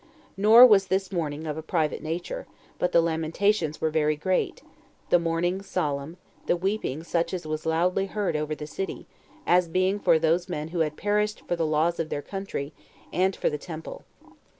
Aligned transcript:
Nor 0.35 0.65
was 0.65 0.87
this 0.87 1.11
mourning 1.11 1.45
of 1.45 1.57
a 1.57 1.61
private 1.61 2.01
nature, 2.01 2.47
but 2.79 2.91
the 2.91 3.01
lamentations 3.03 3.79
were 3.79 3.91
very 3.91 4.15
great, 4.15 4.63
the 5.11 5.19
mourning 5.19 5.61
solemn, 5.61 6.17
and 6.39 6.47
the 6.47 6.57
weeping 6.57 7.03
such 7.03 7.35
as 7.35 7.45
was 7.45 7.67
loudly 7.67 8.07
heard 8.07 8.35
all 8.35 8.41
over 8.41 8.55
the 8.55 8.65
city, 8.65 9.05
as 9.45 9.67
being 9.67 9.99
for 9.99 10.17
those 10.17 10.49
men 10.49 10.69
who 10.69 10.79
had 10.79 10.97
perished 10.97 11.43
for 11.47 11.55
the 11.55 11.67
laws 11.67 11.99
of 11.99 12.09
their 12.09 12.23
country, 12.23 12.73
and 13.13 13.35
for 13.35 13.47
the 13.51 13.59
temple. 13.59 14.03